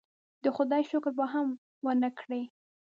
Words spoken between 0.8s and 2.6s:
شکر به هم ونه کړي.